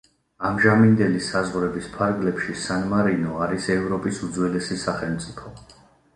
ამჟამინდელი 0.47 1.19
საზღვრების 1.25 1.89
ფარგლებში 1.97 2.57
სან-მარინო 2.63 3.37
არის 3.49 3.69
ევროპის 3.77 4.25
უძველესი 4.31 4.81
სახელმწიფო. 4.87 5.55